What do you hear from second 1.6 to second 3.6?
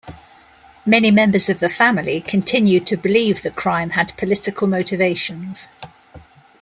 family continue to believe the